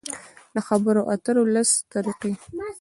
د 0.53 0.57
خبرو 0.67 1.01
اترو 1.13 1.43
لس 1.53 1.69
طریقې: 1.93 2.31